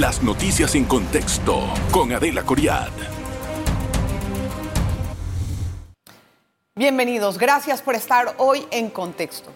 [0.00, 2.88] Las noticias en contexto con Adela Coriad.
[6.74, 9.50] Bienvenidos, gracias por estar hoy en contexto.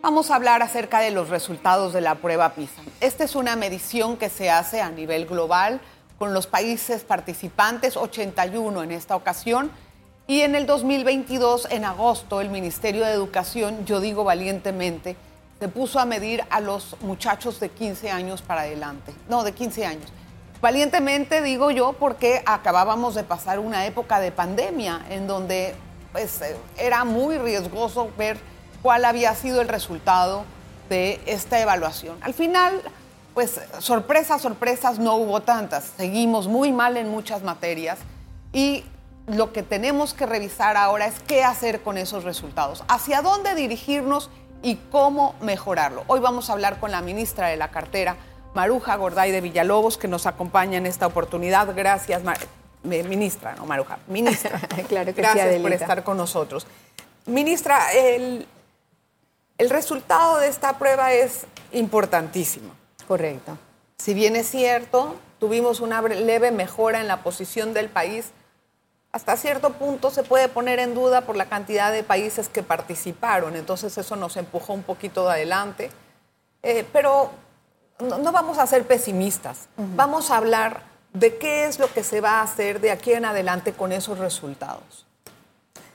[0.00, 2.80] Vamos a hablar acerca de los resultados de la prueba PISA.
[3.02, 5.82] Esta es una medición que se hace a nivel global
[6.18, 9.70] con los países participantes, 81 en esta ocasión.
[10.26, 15.16] Y en el 2022, en agosto, el Ministerio de Educación, yo digo valientemente,
[15.58, 19.14] se puso a medir a los muchachos de 15 años para adelante.
[19.28, 20.12] No, de 15 años.
[20.60, 25.74] Valientemente digo yo porque acabábamos de pasar una época de pandemia en donde
[26.12, 26.40] pues,
[26.78, 28.38] era muy riesgoso ver
[28.82, 30.44] cuál había sido el resultado
[30.88, 32.16] de esta evaluación.
[32.22, 32.80] Al final,
[33.34, 35.92] pues sorpresas, sorpresas, no hubo tantas.
[35.96, 37.98] Seguimos muy mal en muchas materias
[38.52, 38.84] y
[39.26, 44.30] lo que tenemos que revisar ahora es qué hacer con esos resultados, hacia dónde dirigirnos
[44.62, 46.04] y cómo mejorarlo.
[46.06, 48.16] Hoy vamos a hablar con la ministra de la cartera,
[48.54, 51.74] Maruja Gorday de Villalobos, que nos acompaña en esta oportunidad.
[51.74, 52.22] Gracias,
[52.82, 54.60] ministra, no Maruja, ministra.
[54.88, 56.66] claro que Gracias por estar con nosotros.
[57.26, 58.46] Ministra, el,
[59.58, 62.72] el resultado de esta prueba es importantísimo.
[63.06, 63.58] Correcto.
[63.98, 68.32] Si bien es cierto, tuvimos una leve mejora en la posición del país,
[69.12, 73.56] hasta cierto punto se puede poner en duda por la cantidad de países que participaron,
[73.56, 75.90] entonces eso nos empujó un poquito de adelante.
[76.62, 77.30] Eh, pero
[78.00, 82.40] no, vamos a ser pesimistas, vamos a hablar de qué es lo que se va
[82.40, 85.06] a hacer de aquí en adelante con esos resultados.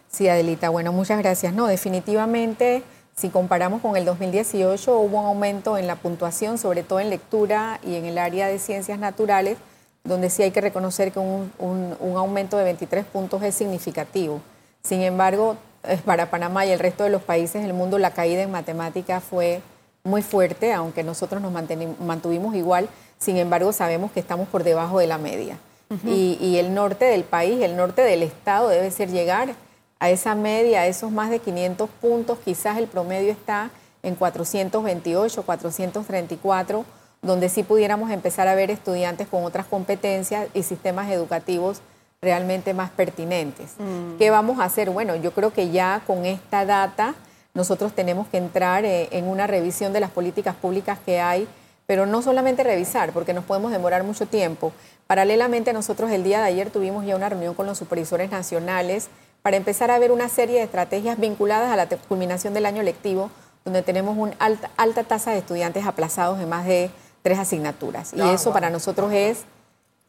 [0.09, 1.53] Sí, Adelita, bueno, muchas gracias.
[1.53, 2.83] No, definitivamente
[3.15, 7.79] si comparamos con el 2018, hubo un aumento en la puntuación, sobre todo en lectura
[7.83, 9.57] y en el área de ciencias naturales,
[10.03, 14.41] donde sí hay que reconocer que un, aumento de 23 puntos es significativo.
[14.83, 15.57] Sin embargo,
[16.05, 19.61] para Panamá y el resto de los países del mundo, la caída en matemáticas fue
[20.03, 21.51] muy fuerte, aunque nosotros nos
[21.99, 22.89] mantuvimos igual.
[23.19, 25.57] Sin embargo, sabemos que estamos por debajo de la media.
[26.05, 29.55] y, y el norte del país, el norte del estado debe ser llegar
[29.99, 33.69] a esa media, a esos más de 500 puntos, quizás el promedio está
[34.01, 36.85] en 428, 434,
[37.21, 41.81] donde sí pudiéramos empezar a ver estudiantes con otras competencias y sistemas educativos
[42.21, 43.71] realmente más pertinentes.
[43.79, 44.17] Mm.
[44.17, 44.89] ¿Qué vamos a hacer?
[44.89, 47.15] Bueno, yo creo que ya con esta data
[47.53, 51.47] nosotros tenemos que entrar eh, en una revisión de las políticas públicas que hay,
[51.85, 54.71] pero no solamente revisar, porque nos podemos demorar mucho tiempo.
[55.07, 59.09] Paralelamente, nosotros el día de ayer tuvimos ya una reunión con los supervisores nacionales
[59.41, 63.31] para empezar a ver una serie de estrategias vinculadas a la culminación del año lectivo,
[63.65, 68.13] donde tenemos una alta, alta tasa de estudiantes aplazados en más de tres asignaturas.
[68.13, 69.45] Y ah, eso para nosotros es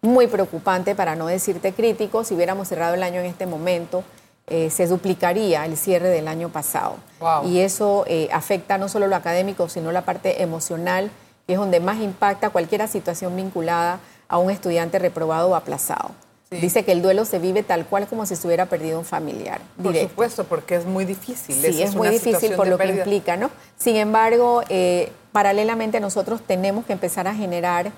[0.00, 2.24] muy preocupante, para no decirte crítico.
[2.24, 4.02] Si hubiéramos cerrado el año en este momento,
[4.48, 6.96] eh, se duplicaría el cierre del año pasado.
[7.44, 11.10] Y eso eh, afecta no solo lo académico, sino la parte emocional,
[11.46, 16.10] que es donde más impacta cualquier situación vinculada a un estudiante reprobado o aplazado.
[16.50, 19.60] Dice que el duelo se vive tal cual como si estuviera perdido un familiar.
[19.82, 21.54] Por supuesto, porque es muy difícil.
[21.54, 23.50] Sí, es, muy difícil por lo que implica, ¿no?
[23.78, 27.92] Sin embargo, eh, paralelamente nosotros tenemos que empezar a generar,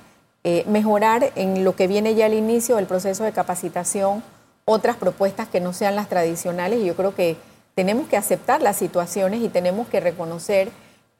[0.45, 4.23] eh, mejorar en lo que viene ya al inicio del proceso de capacitación,
[4.65, 6.81] otras propuestas que no sean las tradicionales.
[6.81, 7.37] Y yo creo que
[7.75, 10.71] tenemos que aceptar las situaciones y tenemos que reconocer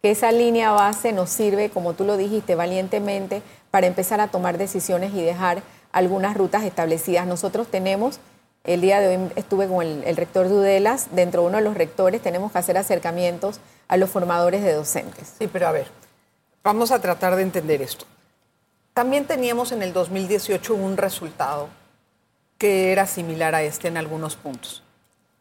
[0.03, 4.59] que esa línea base nos sirve, como tú lo dijiste, valientemente, para empezar a tomar
[4.59, 7.27] decisiones y dejar algunas rutas establecidas.
[7.27, 8.21] Nosotros tenemos,
[8.65, 11.75] el día de hoy estuve con el, rector de UDELAS, dentro de uno de los
[11.75, 15.33] rectores tenemos que hacer acercamientos a los formadores de docentes.
[15.39, 15.87] Sí, pero a ver,
[16.65, 18.07] vamos a tratar de entender esto.
[18.95, 21.69] También teníamos en el 2018 un resultado
[22.59, 24.83] que era similar a este en algunos puntos.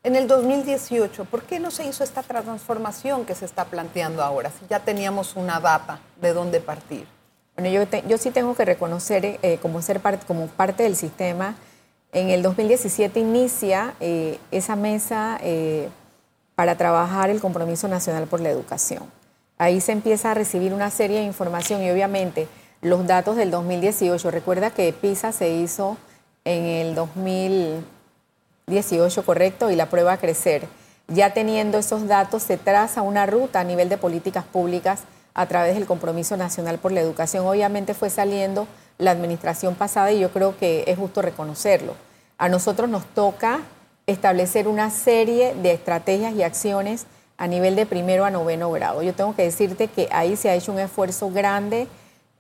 [0.04, 4.50] En el 2018, ¿por qué no se hizo esta transformación que se está planteando ahora?
[4.50, 7.08] Si ya teníamos una data de dónde partir.
[7.56, 11.56] Bueno, yo, yo sí tengo que reconocer eh, como, ser como parte del sistema,
[12.12, 15.90] en el 2017 inicia eh, esa mesa eh,
[16.56, 19.04] para trabajar el compromiso nacional por la educación.
[19.58, 22.48] Ahí se empieza a recibir una serie de información y obviamente
[22.82, 24.32] los datos del 2018.
[24.32, 25.98] Recuerda que PISA se hizo
[26.46, 30.68] en el 2018, correcto, y la prueba a crecer.
[31.08, 35.02] Ya teniendo esos datos se traza una ruta a nivel de políticas públicas
[35.34, 37.46] a través del Compromiso Nacional por la Educación.
[37.46, 38.68] Obviamente fue saliendo
[38.98, 41.96] la administración pasada y yo creo que es justo reconocerlo.
[42.38, 43.62] A nosotros nos toca
[44.08, 47.06] establecer una serie de estrategias y acciones
[47.44, 49.04] a nivel de primero a noveno grado.
[49.04, 51.90] Yo tengo que decirte que ahí se ha hecho un esfuerzo grande,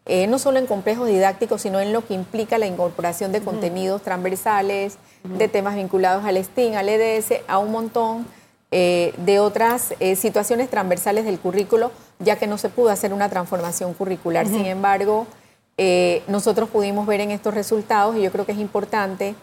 [0.05, 4.01] eh, no solo en complejos didácticos, sino en lo que implica la incorporación de contenidos
[4.01, 4.95] transversales,
[5.25, 8.25] de temas vinculados al STIN, al EDS, a un montón
[8.71, 13.27] eh, de otras eh, situaciones transversales del currículo, ya que no se pudo hacer una
[13.27, 14.47] transformación curricular.
[14.47, 15.27] Sin embargo,
[16.29, 19.35] nosotros pudimos ver en estos resultados, y yo creo que es importante,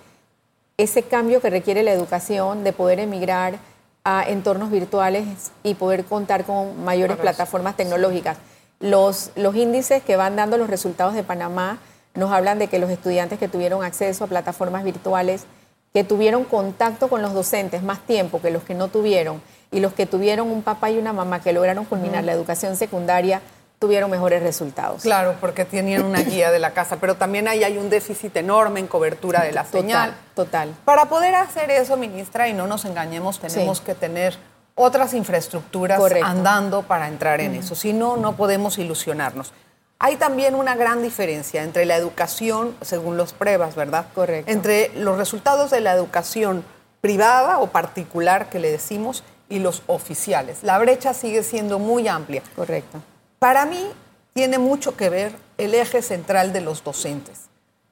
[0.78, 3.58] ese cambio que requiere la educación de poder emigrar
[4.04, 8.38] a entornos virtuales y poder contar con mayores plataformas tecnológicas.
[8.78, 11.78] Los, los índices que van dando los resultados de Panamá
[12.14, 15.44] nos hablan de que los estudiantes que tuvieron acceso a plataformas virtuales,
[15.92, 19.92] que tuvieron contacto con los docentes más tiempo que los que no tuvieron, y los
[19.92, 23.40] que tuvieron un papá y una mamá que lograron culminar la educación secundaria,
[23.80, 25.02] tuvieron mejores resultados.
[25.02, 28.78] Claro, porque tenían una guía de la casa, pero también ahí hay un déficit enorme
[28.78, 30.14] en cobertura de la señal.
[30.34, 30.74] Total.
[30.84, 34.36] Para poder hacer eso, ministra, y no nos engañemos, tenemos que tener
[34.74, 37.74] otras infraestructuras andando para entrar en eso.
[37.74, 39.54] Si no, no podemos ilusionarnos.
[39.98, 44.06] Hay también una gran diferencia entre la educación, según los pruebas, ¿verdad?
[44.14, 44.50] Correcto.
[44.50, 46.64] Entre los resultados de la educación
[47.00, 50.62] privada o particular que le decimos y los oficiales.
[50.62, 52.42] La brecha sigue siendo muy amplia.
[52.54, 53.00] Correcto.
[53.40, 53.90] Para mí
[54.34, 57.48] tiene mucho que ver el eje central de los docentes.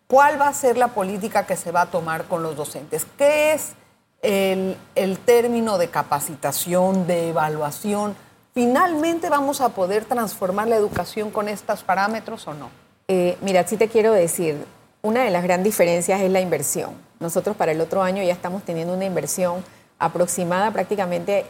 [0.06, 3.06] ¿Cuál va a ser la política que se va a tomar con los docentes?
[3.16, 3.72] ¿Qué es
[4.20, 4.76] el,
[5.24, 8.14] término de capacitación, de evaluación?
[8.52, 12.68] ¿Finalmente vamos a poder transformar la educación con estos parámetros o no?
[13.08, 14.66] Eh, mira, sí te quiero decir,
[15.00, 16.90] una de las grandes diferencias es la inversión.
[17.20, 19.64] Nosotros para el otro año ya estamos teniendo una inversión
[19.98, 21.46] aproximada, prácticamente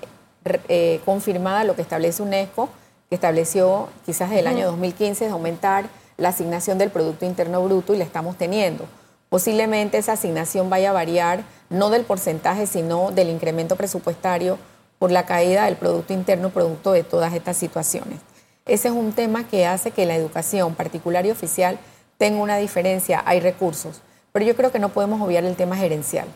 [0.69, 2.69] eh, confirmada, lo que establece UNESCO,
[3.09, 7.95] que estableció quizás desde el año 2015 de aumentar la asignación del Producto Interno Bruto
[7.95, 8.87] y la estamos teniendo.
[9.29, 14.59] Posiblemente esa asignación vaya a variar no del porcentaje, sino del incremento presupuestario
[14.99, 18.19] por la caída del Producto Interno producto de todas estas situaciones.
[18.67, 21.79] Ese es un tema que hace que la educación particular y oficial
[22.19, 24.03] tenga una diferencia, hay recursos,
[24.33, 26.27] pero yo creo que no podemos obviar el tema gerencial.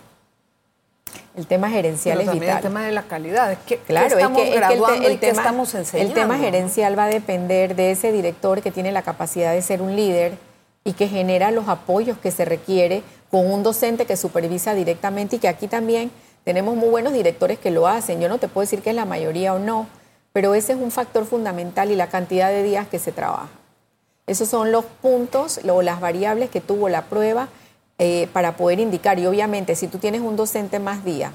[1.37, 2.57] El tema gerencial es vital.
[2.57, 3.57] El tema de la calidad.
[3.67, 6.13] ¿Qué, claro, estamos es que, el, tema, estamos enseñando?
[6.13, 9.81] El tema gerencial va a depender de ese director que tiene la capacidad de ser
[9.81, 10.37] un líder
[10.85, 15.39] y que genera los apoyos que se requiere con un docente que supervisa directamente y
[15.39, 16.11] que aquí también
[16.45, 18.21] tenemos muy buenos directores que lo hacen.
[18.21, 19.87] Yo no te puedo decir que es la mayoría o no,
[20.33, 23.49] pero ese es un factor fundamental y la cantidad de días que se trabaja.
[24.27, 27.49] Esos son los puntos o las variables que tuvo la prueba
[28.05, 29.21] eh, para poder indicar.
[29.21, 31.33] Y obviamente, si tú tienes un docente más día,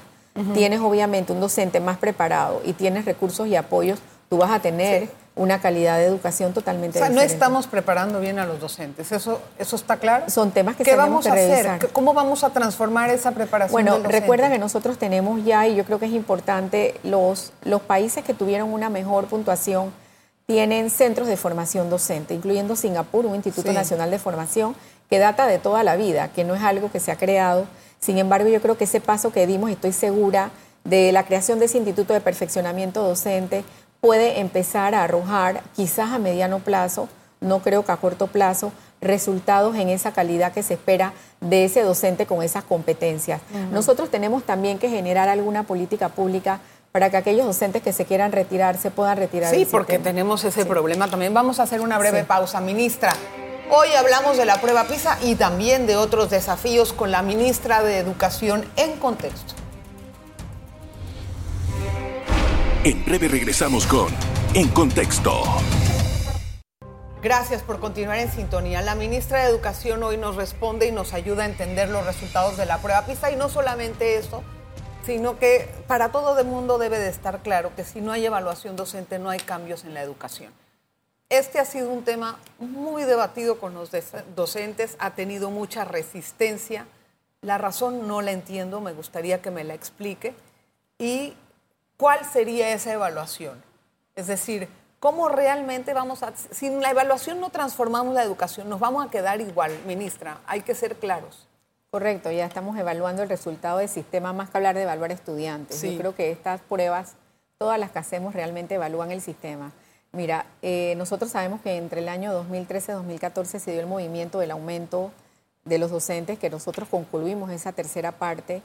[0.52, 5.08] tienes obviamente un docente más preparado y tienes recursos y apoyos, tú vas a tener
[5.34, 9.40] una calidad de educación totalmente o sea, no estamos preparando bien a los docentes, ¿eso,
[9.58, 10.28] eso está claro?
[10.28, 11.88] Son temas que ¿Qué vamos a hacer?
[11.92, 15.98] ¿Cómo vamos a transformar esa preparación Bueno, recuerda que nosotros tenemos ya, y yo creo
[15.98, 19.90] que es importante, los, los países que tuvieron una mejor puntuación
[20.44, 24.76] tienen centros de formación docente, incluyendo Singapur, un Instituto Nacional de Formación
[25.08, 27.66] que data de toda la vida, que no es algo que se ha creado.
[27.98, 30.50] Sin embargo, yo creo que ese paso que dimos, estoy segura,
[30.84, 33.64] de la creación de ese Instituto de Perfeccionamiento Docente,
[34.00, 37.08] puede empezar a arrojar, quizás a mediano plazo,
[37.40, 41.82] no creo que a corto plazo, resultados en esa calidad que se espera de ese
[41.82, 43.40] docente con esas competencias.
[43.72, 48.32] Nosotros tenemos también que generar alguna política pública para que aquellos docentes que se quieran
[48.32, 49.54] retirar se puedan retirar.
[49.54, 51.32] Sí, porque tenemos ese problema también.
[51.34, 53.12] Vamos a hacer una breve pausa, ministra.
[53.70, 57.98] Hoy hablamos de la prueba PISA y también de otros desafíos con la ministra de
[57.98, 59.52] Educación en contexto.
[62.84, 64.08] En breve regresamos con
[64.54, 65.42] En Contexto.
[67.20, 68.80] Gracias por continuar en sintonía.
[68.80, 72.64] La ministra de Educación hoy nos responde y nos ayuda a entender los resultados de
[72.64, 74.42] la prueba PISA y no solamente eso,
[75.04, 78.76] sino que para todo el mundo debe de estar claro que si no hay evaluación
[78.76, 80.54] docente no hay cambios en la educación.
[81.28, 83.90] Este ha sido un tema muy debatido con los
[84.34, 86.86] docentes, ha tenido mucha resistencia.
[87.42, 90.34] La razón no la entiendo, me gustaría que me la explique.
[90.98, 91.36] Y
[91.98, 93.62] ¿cuál sería esa evaluación?
[94.16, 94.68] Es decir,
[95.00, 96.32] ¿cómo realmente vamos a...
[96.34, 100.74] Sin la evaluación no transformamos la educación, nos vamos a quedar igual, ministra, hay que
[100.74, 101.46] ser claros.
[101.90, 105.80] Correcto, ya estamos evaluando el resultado del sistema, más que hablar de evaluar estudiantes.
[105.82, 107.14] Yo creo que estas pruebas,
[107.58, 109.72] todas las que hacemos realmente evalúan el sistema.
[110.12, 114.38] Mira, eh, nosotros sabemos que entre el año 2013 y 2014 se dio el movimiento
[114.38, 115.12] del aumento
[115.64, 118.62] de los docentes, que nosotros concluimos esa tercera parte,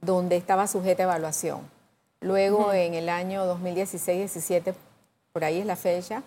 [0.00, 1.60] donde estaba sujeta a evaluación.
[2.20, 4.74] Luego, en el año 2016-17,
[5.32, 6.22] por ahí es la fecha,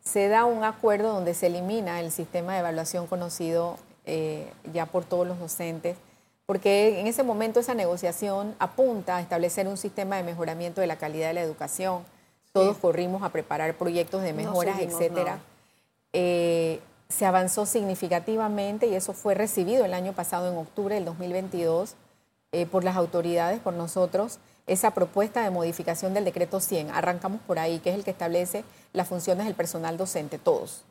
[0.00, 5.04] se da un acuerdo donde se elimina el sistema de evaluación conocido eh, ya por
[5.04, 5.96] todos los docentes,
[6.44, 10.96] porque en ese momento esa negociación apunta a establecer un sistema de mejoramiento de la
[10.96, 12.04] calidad de la educación.
[12.54, 15.40] Todos corrimos a preparar proyectos de mejoras, etcétera.
[16.12, 21.96] Eh, se avanzó significativamente y eso fue recibido el año pasado en octubre del 2022
[22.52, 26.92] eh, por las autoridades, por nosotros esa propuesta de modificación del decreto 100.
[26.92, 30.84] Arrancamos por ahí, que es el que establece las funciones del personal docente, todos.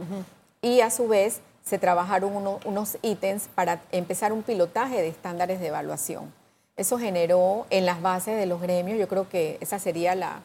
[0.62, 5.67] Y a su vez se trabajaron unos ítems para empezar un pilotaje de estándares de
[5.67, 6.34] evaluación.
[6.75, 10.41] Eso generó en las bases de los gremios, yo creo que esa sería, la,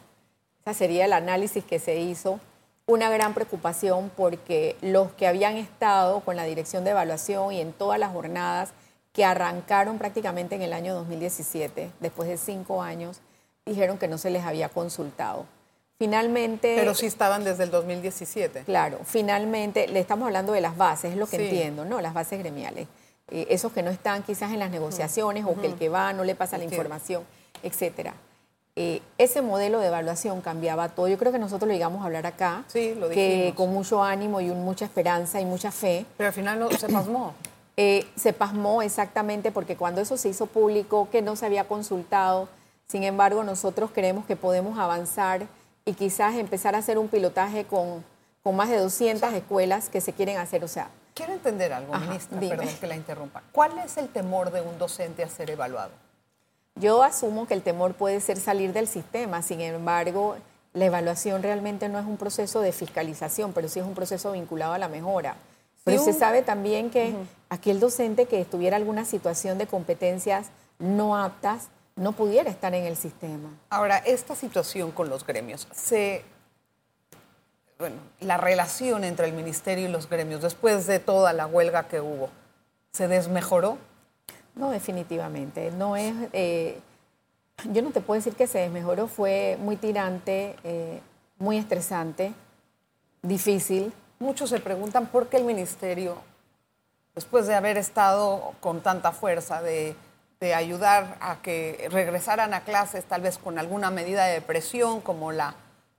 [0.69, 2.39] esa sería el análisis que se hizo,
[2.85, 7.73] una gran preocupación porque los que habían estado con la dirección de evaluación y en
[7.73, 8.71] todas las jornadas
[9.13, 13.19] que arrancaron prácticamente en el año 2017, después de cinco años,
[13.65, 15.45] dijeron que no se les había consultado.
[15.97, 16.75] Finalmente...
[16.75, 18.63] Pero sí estaban desde el 2017.
[18.63, 21.99] Claro, finalmente, le estamos hablando de las bases, es lo que entiendo, ¿no?
[21.99, 22.87] Las bases gremiales.
[23.31, 26.23] Eh, esos que no están quizás en las negociaciones o que el que va no
[26.23, 27.23] le pasa la información,
[27.63, 28.13] etcétera.
[28.81, 31.09] Eh, ese modelo de evaluación cambiaba todo.
[31.09, 34.39] Yo creo que nosotros lo llegamos a hablar acá, sí, lo que con mucho ánimo
[34.39, 36.05] y mucha esperanza y mucha fe.
[36.15, 37.33] Pero al final no, se pasmó.
[37.75, 42.47] Eh, se pasmó exactamente porque cuando eso se hizo público, que no se había consultado,
[42.87, 45.47] sin embargo nosotros creemos que podemos avanzar
[45.83, 48.05] y quizás empezar a hacer un pilotaje con,
[48.43, 50.63] con más de 200 escuelas que se quieren hacer.
[50.63, 53.43] O sea, Quiero entender algo, ministra, perdón que la interrumpa.
[53.51, 55.91] ¿Cuál es el temor de un docente a ser evaluado?
[56.79, 60.37] Yo asumo que el temor puede ser salir del sistema, sin embargo,
[60.73, 64.73] la evaluación realmente no es un proceso de fiscalización, pero sí es un proceso vinculado
[64.73, 65.35] a la mejora.
[65.83, 67.13] Pero se sabe también que
[67.49, 72.95] aquel docente que estuviera alguna situación de competencias no aptas no pudiera estar en el
[72.95, 73.49] sistema.
[73.69, 76.23] Ahora, esta situación con los gremios, se,
[77.77, 81.99] bueno, la relación entre el ministerio y los gremios después de toda la huelga que
[81.99, 82.29] hubo,
[82.93, 83.77] ¿se desmejoró?
[84.59, 85.71] No, definitivamente.
[85.71, 86.79] No es, eh,
[87.71, 91.01] yo no te puedo decir que se desmejoró, fue muy tirante, eh,
[91.39, 92.33] muy estresante,
[93.23, 96.17] difícil muchos se preguntan por qué el ministerio,
[97.15, 99.95] después de haber estado con tanta fuerza de,
[100.55, 105.55] ayudar a que regresaran a clases, tal vez con alguna medida de presión, como la,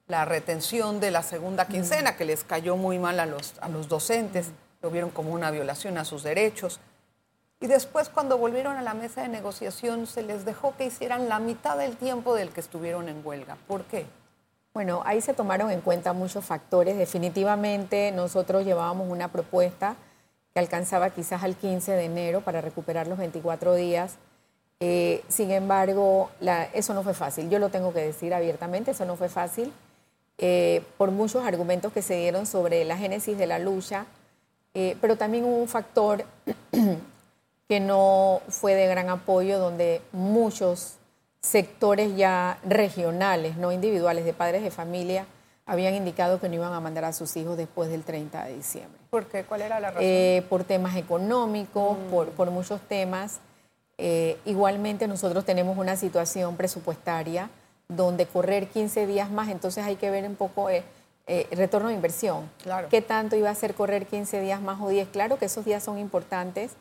[0.08, 4.50] retención de la segunda quincena, que les cayó muy mal a los, a los docentes,
[4.82, 6.80] lo vieron como una violación a sus derechos.
[7.60, 11.38] Y después, cuando volvieron a la mesa de negociación, se les dejó que hicieran la
[11.38, 13.58] mitad del tiempo del que estuvieron en huelga.
[13.66, 14.06] ¿Por qué?
[14.72, 16.96] Bueno, ahí se tomaron en cuenta muchos factores.
[16.96, 19.96] Definitivamente nosotros llevábamos una propuesta
[20.54, 24.16] que alcanzaba quizás al 15 de enero para recuperar los 24 días.
[24.78, 26.30] Eh, sin embargo,
[26.72, 27.50] eso no fue fácil.
[27.50, 29.72] Yo lo tengo que decir abiertamente, eso no fue fácil.
[30.38, 34.06] Eh, por muchos argumentos que se dieron sobre la génesis de la lucha,
[34.72, 36.24] eh, pero también hubo un factor
[37.70, 40.96] que no fue de gran apoyo, donde muchos
[41.40, 45.24] sectores ya regionales, no individuales, de padres de familia,
[45.66, 49.00] habían indicado que no iban a mandar a sus hijos después del 30 de diciembre.
[49.08, 49.44] ¿Por qué?
[49.44, 50.02] ¿Cuál era la razón?
[50.04, 52.34] Eh, por temas económicos, mm.
[52.34, 53.38] por, muchos temas.
[53.98, 57.50] Eh, igualmente nosotros tenemos una situación presupuestaria
[57.86, 60.82] donde correr 15 días más, entonces hay que ver un poco el
[61.28, 62.50] eh, retorno de inversión.
[62.64, 62.88] Claro.
[62.88, 65.10] ¿Qué tanto iba a ser correr 15 días más o 10?
[65.10, 66.72] Claro que esos días son importantes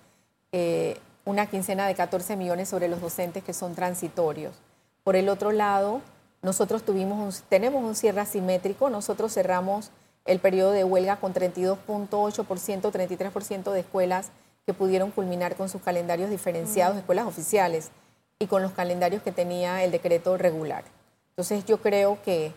[1.26, 4.56] una quincena de 14 millones sobre los docentes que son transitorios.
[5.04, 6.02] Por el otro lado,
[6.42, 9.92] nosotros tuvimos tenemos un cierre asimétrico, nosotros cerramos
[10.26, 14.32] el periodo de huelga con 32.8%, 33% de escuelas
[14.66, 17.92] que pudieron culminar con sus calendarios diferenciados, escuelas oficiales,
[18.40, 20.86] y con los calendarios que tenía el decreto regular.
[21.32, 22.54] Entonces yo creo que,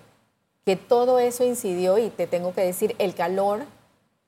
[0.64, 3.64] que todo eso incidió y te tengo que decir, el calor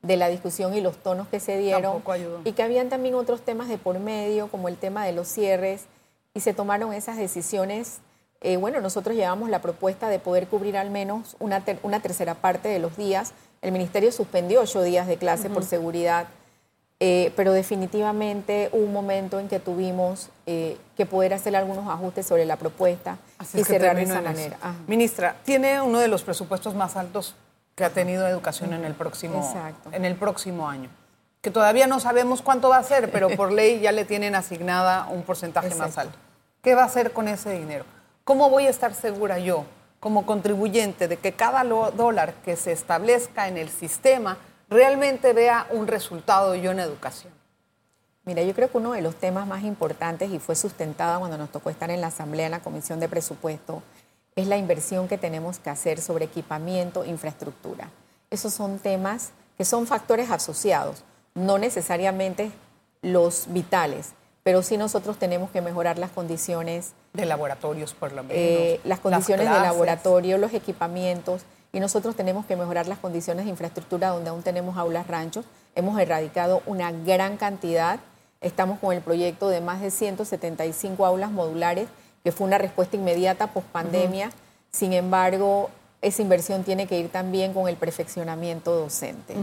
[0.04, 2.02] de la discusión y los tonos que se dieron.
[2.44, 5.86] Y que habían también otros temas de por medio, como el tema de los cierres,
[6.34, 8.00] y se tomaron esas decisiones.
[8.40, 12.68] Eh, bueno, nosotros llevamos la propuesta de poder cubrir al menos una, una, tercera parte
[12.68, 13.32] de los días.
[13.62, 16.26] El ministerio suspendió ocho días de clase por seguridad,
[17.00, 22.26] eh, pero definitivamente hubo un momento en que tuvimos eh, que poder hacer algunos ajustes
[22.26, 23.16] sobre la propuesta
[23.54, 24.58] y cerrar de esa manera.
[24.86, 27.34] Ministra, tiene uno de los presupuestos más altos
[27.74, 29.52] que ha tenido educación en el próximo,
[29.92, 30.88] en el próximo año.
[31.40, 35.06] Que todavía no sabemos cuánto va a ser, pero por ley ya le tienen asignada
[35.08, 36.18] un porcentaje más alto.
[36.62, 37.84] ¿Qué va a hacer con ese dinero?
[38.24, 39.66] ¿Cómo voy a estar segura yo,
[40.00, 44.38] como contribuyente, de que cada dólar que se establezca en el sistema
[44.70, 47.32] realmente vea un resultado yo en educación?
[48.24, 51.50] Mira, yo creo que uno de los temas más importantes, y fue sustentado cuando nos
[51.50, 53.82] tocó estar en la Asamblea, en la Comisión de Presupuesto,
[54.36, 57.90] es la inversión que tenemos que hacer sobre equipamiento, infraestructura.
[58.30, 62.50] Esos son temas que son factores asociados, no necesariamente
[63.02, 64.12] los vitales,
[64.42, 66.92] pero sí nosotros tenemos que mejorar las condiciones.
[67.12, 68.36] De laboratorios, por lo menos.
[68.36, 73.50] Eh, las condiciones de laboratorio, los equipamientos, y nosotros tenemos que mejorar las condiciones de
[73.50, 75.44] infraestructura donde aún tenemos aulas ranchos.
[75.74, 77.98] Hemos erradicado una gran cantidad.
[78.40, 81.88] Estamos con el proyecto de más de 175 aulas modulares
[82.24, 84.30] que fue una respuesta inmediata post pandemia.
[84.72, 89.34] Sin embargo, esa inversión tiene que ir también con el perfeccionamiento docente.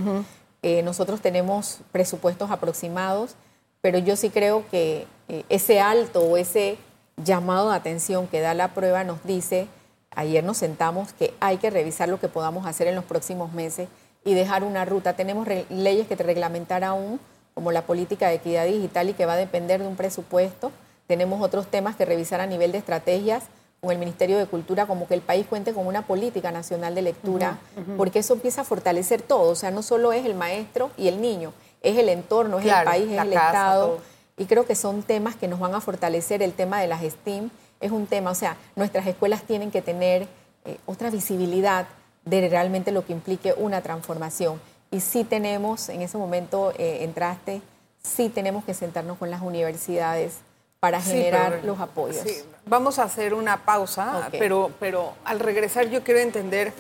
[0.64, 3.36] Eh, nosotros tenemos presupuestos aproximados,
[3.82, 6.78] pero yo sí creo que eh, ese alto o ese
[7.24, 9.68] llamado de atención que da la prueba nos dice,
[10.16, 13.88] ayer nos sentamos, que hay que revisar lo que podamos hacer en los próximos meses
[14.24, 15.14] y dejar una ruta.
[15.14, 17.20] Tenemos leyes que te reglamentar aún,
[17.54, 20.72] como la política de equidad digital y que va a depender de un presupuesto.
[21.12, 23.44] Tenemos otros temas que revisar a nivel de estrategias
[23.82, 27.02] con el Ministerio de Cultura, como que el país cuente con una política nacional de
[27.02, 27.60] lectura,
[27.98, 29.52] porque eso empieza a fortalecer todo.
[29.52, 31.52] O sea, no solo es el maestro y el niño,
[31.82, 34.00] es el entorno, es el país, es el Estado.
[34.38, 36.42] Y creo que son temas que nos van a fortalecer.
[36.42, 37.50] El tema de las STEAM
[37.82, 40.30] es un tema, o sea, nuestras escuelas tienen que tener
[40.64, 41.88] eh, otra visibilidad
[42.24, 44.62] de realmente lo que implique una transformación.
[44.92, 47.62] Y sí tenemos, en ese momento eh, entraste,
[48.02, 50.36] sí tenemos que sentarnos con las universidades
[50.82, 52.24] para generar los apoyos.
[52.26, 52.42] Sí.
[52.66, 56.74] Vamos a hacer una pausa, pero, pero al regresar yo quiero entender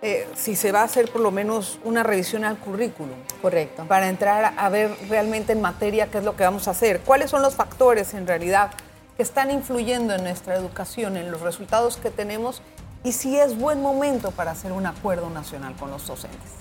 [0.00, 3.14] eh, si se va a hacer por lo menos una revisión al currículum.
[3.42, 3.84] Correcto.
[3.86, 7.00] Para entrar a ver realmente en materia qué es lo que vamos a hacer.
[7.00, 8.70] ¿Cuáles son los factores en realidad
[9.18, 12.62] que están influyendo en nuestra educación, en los resultados que tenemos
[13.04, 16.52] y si es buen momento para hacer un acuerdo nacional con los docentes?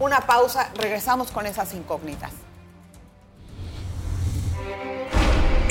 [0.00, 2.32] Una pausa, regresamos con esas incógnitas.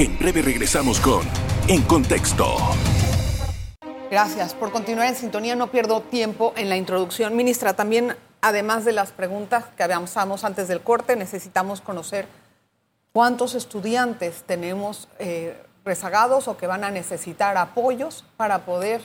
[0.01, 1.22] En breve regresamos con
[1.67, 2.58] En Contexto.
[4.10, 5.55] Gracias por continuar en sintonía.
[5.55, 7.36] No pierdo tiempo en la introducción.
[7.36, 12.25] Ministra, también, además de las preguntas que avanzamos antes del corte, necesitamos conocer
[13.13, 15.55] cuántos estudiantes tenemos eh,
[15.86, 19.03] rezagados o que van a necesitar apoyos para poder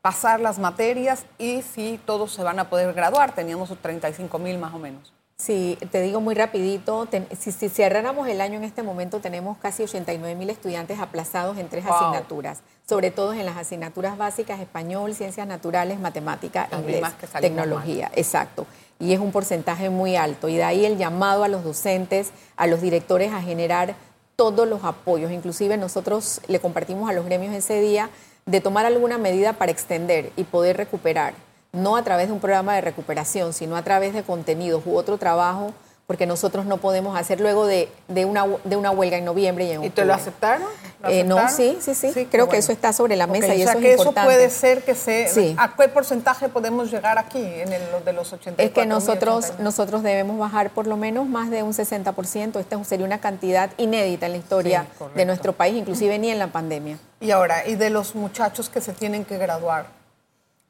[0.00, 3.34] pasar las materias y si todos se van a poder graduar.
[3.34, 5.12] Teníamos 35 mil más o menos.
[5.40, 10.34] Sí, te digo muy rapidito, si, cerráramos el año en este momento tenemos casi 89
[10.34, 15.98] mil estudiantes aplazados en tres asignaturas, sobre todo en las asignaturas básicas, español, ciencias naturales,
[15.98, 17.02] matemática, inglés,
[17.40, 18.66] tecnología, exacto.
[18.98, 20.50] Y es un porcentaje muy alto.
[20.50, 23.94] Y de ahí el llamado a los docentes, a los directores a generar
[24.36, 25.32] todos los apoyos.
[25.32, 28.10] Inclusive nosotros le compartimos a los gremios ese día
[28.44, 31.32] de tomar alguna medida para extender y poder recuperar
[31.72, 35.18] no a través de un programa de recuperación, sino a través de contenidos u otro
[35.18, 35.72] trabajo,
[36.10, 37.88] porque nosotros no podemos hacer luego de,
[38.26, 39.86] una, de una huelga en noviembre y en octubre.
[39.86, 40.66] ¿Y te lo aceptaron?
[41.04, 43.76] Eh, no, sí, sí, sí, Creo que eso está sobre la mesa y o sea
[43.76, 45.54] que eso puede ser que se...
[45.56, 50.02] ¿A qué porcentaje podemos llegar aquí en el, de los 84 Es que nosotros, nosotros
[50.02, 52.58] debemos bajar por lo menos más de un 60%.
[52.58, 56.48] Esta sería una cantidad inédita en la historia de nuestro país, inclusive ni en la
[56.48, 56.98] pandemia.
[57.20, 59.99] Y ahora, ¿y de los muchachos que se tienen que graduar?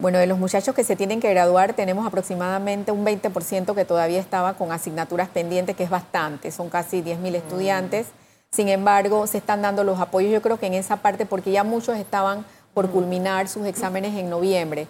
[0.01, 4.19] Bueno, de los muchachos que se tienen que graduar tenemos aproximadamente un 20% que todavía
[4.19, 8.07] estaba con asignaturas pendientes, que es bastante, son casi 10.000 estudiantes.
[8.51, 11.65] Sin embargo, se están dando los apoyos, yo creo que en esa parte, porque ya
[11.65, 14.87] muchos estaban por culminar sus exámenes en noviembre.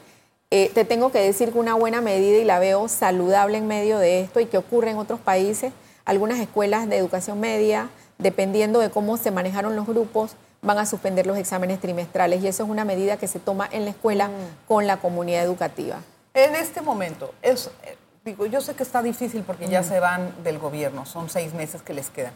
[0.53, 3.99] Eh, te tengo que decir que una buena medida, y la veo saludable en medio
[3.99, 5.73] de esto, y que ocurre en otros países,
[6.05, 11.27] algunas escuelas de educación media, dependiendo de cómo se manejaron los grupos, van a suspender
[11.27, 14.66] los exámenes trimestrales y eso es una medida que se toma en la escuela mm.
[14.68, 16.01] con la comunidad educativa.
[16.35, 19.85] En este momento, es, eh, digo, yo sé que está difícil porque ya mm.
[19.85, 22.35] se van del gobierno, son seis meses que les quedan,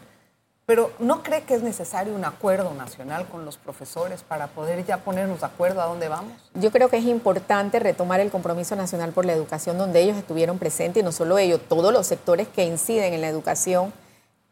[0.65, 4.97] pero ¿no cree que es necesario un acuerdo nacional con los profesores para poder ya
[4.97, 6.33] ponernos de acuerdo a dónde vamos?
[6.55, 10.57] Yo creo que es importante retomar el compromiso nacional por la educación donde ellos estuvieron
[10.57, 13.93] presentes y no solo ellos, todos los sectores que inciden en la educación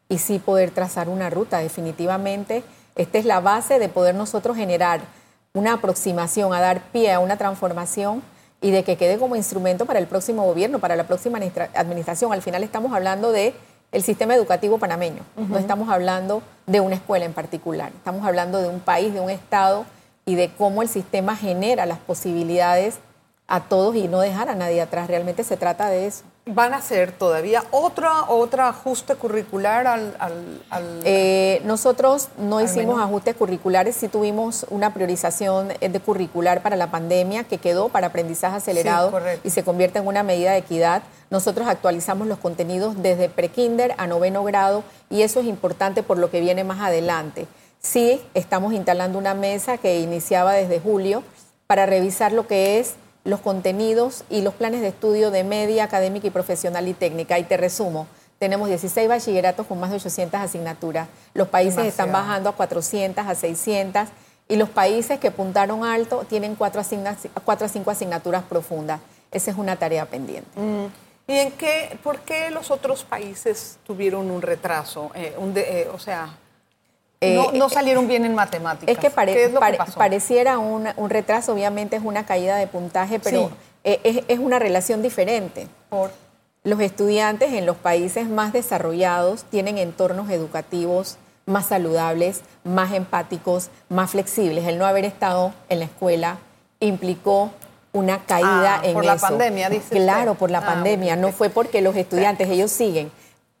[0.08, 2.62] y sí poder trazar una ruta definitivamente
[2.96, 5.00] esta es la base de poder nosotros generar
[5.52, 8.22] una aproximación, a dar pie a una transformación
[8.60, 11.38] y de que quede como instrumento para el próximo gobierno, para la próxima
[11.74, 12.32] administración.
[12.32, 13.54] Al final estamos hablando de
[13.92, 18.68] el sistema educativo panameño, no estamos hablando de una escuela en particular, estamos hablando de
[18.68, 19.84] un país, de un estado
[20.26, 22.98] y de cómo el sistema genera las posibilidades
[23.46, 25.06] a todos y no dejar a nadie atrás.
[25.06, 26.24] Realmente se trata de eso.
[26.46, 30.60] ¿Van a hacer todavía otra, otra ajuste curricular al...?
[31.04, 37.44] Eh, nosotros no hicimos ajustes curriculares, sí tuvimos una priorización de curricular para la pandemia
[37.44, 39.10] que quedó para aprendizaje acelerado
[39.42, 41.02] y se convierte en una medida de equidad.
[41.30, 46.30] Nosotros actualizamos los contenidos desde prekinder a noveno grado y eso es importante por lo
[46.30, 47.46] que viene más adelante.
[47.80, 51.22] Sí, estamos instalando una mesa que iniciaba desde julio
[51.66, 56.26] para revisar lo que es los contenidos y los planes de estudio de media, académica
[56.26, 57.38] y profesional y técnica.
[57.38, 58.06] Y te resumo,
[58.38, 61.08] tenemos 16 bachilleratos con más de 800 asignaturas.
[61.32, 64.08] Los países están bajando a 400, a 600
[64.48, 69.00] y los países que puntaron alto tienen 4 a 5 asignaturas profundas.
[69.30, 70.48] Esa es una tarea pendiente.
[70.60, 70.86] Mm.
[71.26, 75.10] ¿Y en qué, por qué los otros países tuvieron un retraso?
[75.14, 76.36] Eh, eh, o sea,
[77.32, 78.94] no, eh, salieron bien en matemáticas.
[78.94, 83.50] Es que, pareciera un, retraso, obviamente es una caída de puntaje, pero
[83.82, 85.68] es, una relación diferente.
[86.62, 94.10] los estudiantes en los países más desarrollados tienen entornos educativos más saludables, más empáticos, más
[94.10, 94.66] flexibles.
[94.66, 96.38] El no haber estado en la escuela
[96.80, 97.50] implicó
[97.92, 101.16] una caída ah, en por la pandemia, dice Claro, por la ah, pandemia.
[101.16, 103.10] No fue porque los estudiantes, ellos siguen.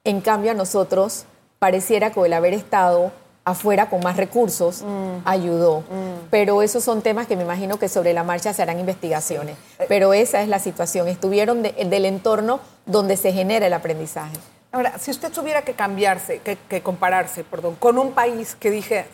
[0.02, 1.24] En cambio, a nosotros
[1.58, 3.12] pareciera que el haber estado
[3.44, 5.26] afuera con más recursos mm.
[5.26, 5.80] ayudó.
[5.80, 6.28] Mm.
[6.30, 9.56] Pero esos son temas que me imagino que sobre la marcha se harán investigaciones.
[9.88, 11.08] Pero esa es la situación.
[11.08, 14.36] Estuvieron del entorno donde se genera el aprendizaje.
[14.72, 19.06] Ahora, si usted tuviera que cambiarse, que, compararse, perdón, con un país que dije,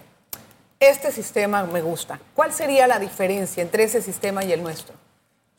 [0.78, 4.94] este sistema me gusta, ¿cuál sería la diferencia entre ese sistema y el nuestro?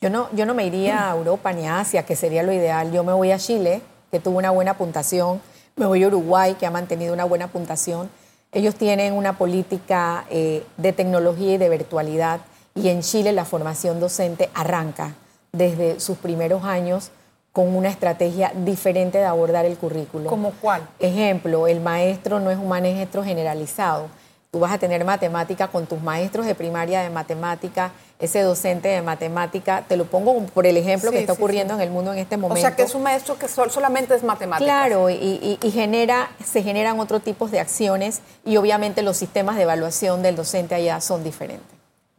[0.00, 2.90] Yo no, yo no me iría a Europa ni a Asia, que sería lo ideal.
[2.90, 3.80] Yo me voy a Chile,
[4.10, 5.40] que tuvo una buena puntuación.
[5.76, 8.10] Me voy a Uruguay, que ha mantenido una buena puntuación.
[8.54, 12.40] Ellos tienen una política eh, de tecnología y de virtualidad.
[12.74, 15.14] Y en Chile la formación docente arranca
[15.52, 17.10] desde sus primeros años
[17.52, 20.28] con una estrategia diferente de abordar el currículo.
[20.28, 20.86] ¿Como cuál?
[20.98, 24.08] Ejemplo, el maestro no es un maestro generalizado.
[24.50, 29.02] Tú vas a tener matemática con tus maestros de primaria de matemática, ese docente de
[29.02, 32.36] matemática, te lo pongo por el ejemplo que está ocurriendo en el mundo en este
[32.36, 32.60] momento.
[32.60, 34.64] O sea, que es un maestro que solamente es matemática.
[34.64, 40.22] Claro, y, genera, se generan otro tipos de acciones y obviamente los sistemas de evaluación
[40.22, 41.66] del docente allá son diferentes.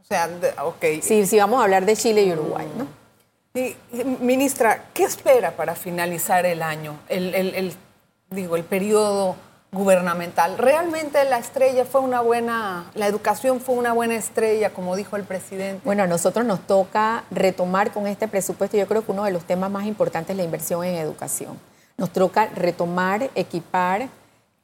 [0.02, 0.30] O sea,
[0.66, 1.02] ok.
[1.02, 2.86] Sí, sí, vamos a hablar de Chile y Uruguay, ¿no?
[4.20, 7.72] ministra, ¿qué espera para finalizar el año, el,
[8.32, 9.36] digo, el periodo
[9.74, 10.58] gubernamental?
[10.58, 15.24] ¿Realmente la estrella fue una buena, la educación fue una buena estrella, como dijo el
[15.24, 15.82] presidente?
[15.84, 19.44] Bueno, a nosotros nos toca retomar con este presupuesto, yo creo que uno de los
[19.44, 21.60] temas más importantes es la inversión en educación.
[21.98, 24.08] Nos toca retomar, equipar,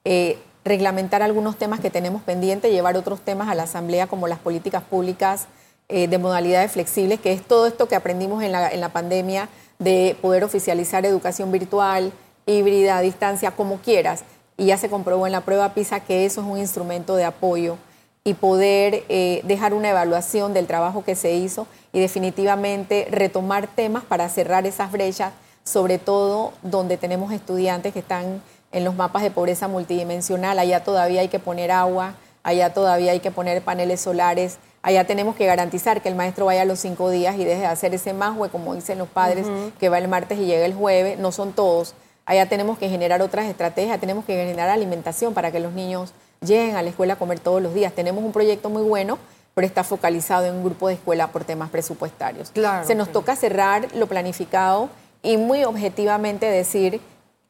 [0.05, 4.39] eh, reglamentar algunos temas que tenemos pendientes, llevar otros temas a la Asamblea como las
[4.39, 5.47] políticas públicas
[5.89, 9.49] eh, de modalidades flexibles, que es todo esto que aprendimos en la, en la pandemia
[9.79, 12.11] de poder oficializar educación virtual,
[12.45, 14.23] híbrida, a distancia, como quieras.
[14.59, 17.77] Y ya se comprobó en la prueba PISA que eso es un instrumento de apoyo
[18.23, 24.03] y poder eh, dejar una evaluación del trabajo que se hizo y definitivamente retomar temas
[24.03, 29.31] para cerrar esas brechas, sobre todo donde tenemos estudiantes que están en los mapas de
[29.31, 30.59] pobreza multidimensional.
[30.59, 35.35] Allá todavía hay que poner agua, allá todavía hay que poner paneles solares, Allá tenemos
[35.35, 38.49] que garantizar que el maestro vaya los cinco días y deje de hacer ese majue,
[38.49, 39.45] como dicen los padres,
[39.77, 41.19] que va el martes y llega el jueves.
[41.19, 41.95] No son todos.
[42.29, 46.75] Allá tenemos que generar otras estrategias, tenemos que generar alimentación para que los niños lleguen
[46.75, 47.91] a la escuela a comer todos los días.
[47.91, 49.17] Tenemos un proyecto muy bueno,
[49.55, 52.51] pero está focalizado en un grupo de escuela por temas presupuestarios.
[52.85, 54.89] Se nos toca cerrar lo planificado
[55.23, 57.01] y muy objetivamente decir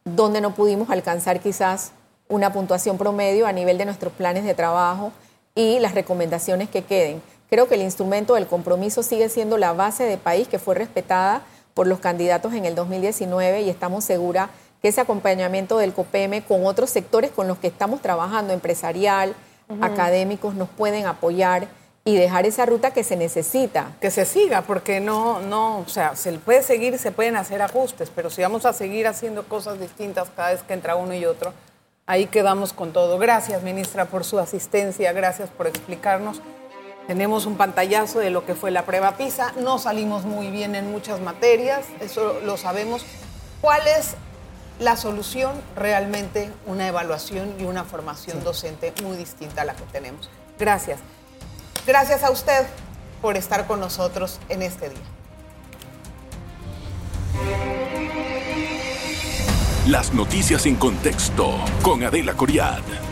[0.05, 1.91] dónde no pudimos alcanzar quizás
[2.29, 5.11] una puntuación promedio a nivel de nuestros planes de trabajo
[5.55, 7.21] y las recomendaciones que queden.
[7.49, 11.41] Creo que el instrumento del compromiso sigue siendo la base de país que fue respetada
[11.73, 14.49] por los candidatos en el 2019 y estamos seguras
[14.81, 19.35] que ese acompañamiento del COPEME con otros sectores con los que estamos trabajando, empresarial,
[19.81, 21.67] académicos, nos pueden apoyar
[22.05, 23.91] y dejar esa ruta que se necesita.
[24.01, 28.11] Que se siga, porque no, no, o sea, se puede seguir, se pueden hacer ajustes,
[28.13, 31.53] pero si vamos a seguir haciendo cosas distintas cada vez que entra uno y otro,
[32.07, 33.19] ahí quedamos con todo.
[33.19, 36.41] Gracias, ministra, por su asistencia, gracias por explicarnos.
[37.05, 39.53] Tenemos un pantallazo de lo que fue la prueba PISA.
[39.59, 43.05] No salimos muy bien en muchas materias, eso lo sabemos.
[43.61, 44.15] ¿Cuál es
[44.79, 45.53] la solución?
[45.75, 50.29] Realmente una evaluación y una formación docente muy distinta a la que tenemos.
[50.57, 50.99] Gracias.
[51.85, 52.65] Gracias a usted
[53.21, 54.99] por estar con nosotros en este día.
[59.87, 63.08] Las noticias en contexto con Adela Coriad.